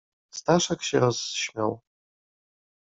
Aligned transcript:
"Staszek 0.31 0.83
się 0.83 0.99
rozśmiał." 0.99 1.81